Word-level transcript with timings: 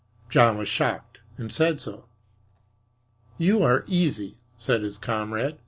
John 0.31 0.57
was 0.57 0.67
shocked, 0.67 1.19
and 1.37 1.53
said 1.53 1.79
so. 1.79 2.05
"You 3.37 3.61
are 3.61 3.83
easy," 3.87 4.35
said 4.57 4.81
his 4.81 4.97
comrade. 4.97 5.59